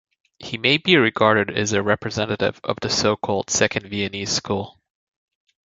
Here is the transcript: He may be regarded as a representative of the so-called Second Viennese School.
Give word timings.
He 0.39 0.57
may 0.57 0.77
be 0.77 0.97
regarded 0.97 1.55
as 1.55 1.73
a 1.73 1.83
representative 1.83 2.59
of 2.63 2.77
the 2.81 2.89
so-called 2.89 3.51
Second 3.51 3.87
Viennese 3.87 4.31
School. 4.31 4.79